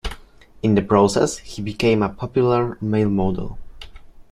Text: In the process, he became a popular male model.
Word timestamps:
In 0.63 0.73
the 0.73 0.81
process, 0.81 1.37
he 1.37 1.61
became 1.61 2.01
a 2.01 2.09
popular 2.09 2.75
male 2.81 3.11
model. 3.11 3.59